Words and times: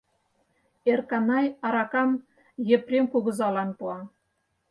Эрканай 0.91 1.45
аракам 1.67 2.09
Епрем 2.75 3.05
кугызалан 3.11 3.69
пуа. 3.77 3.97